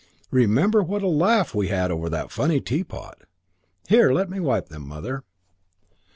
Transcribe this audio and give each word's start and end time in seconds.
Remember 0.31 0.81
what 0.81 1.03
a 1.03 1.07
laugh 1.07 1.53
we 1.53 1.67
had 1.67 1.91
over 1.91 2.09
that 2.09 2.31
funny 2.31 2.59
teapot. 2.59 3.21
There, 3.87 4.11
let 4.11 4.31
me 4.31 4.39
wipe 4.39 4.67
them, 4.69 4.87
Mother...." 4.87 5.25